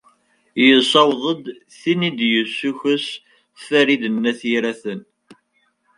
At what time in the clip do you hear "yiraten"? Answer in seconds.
4.49-5.01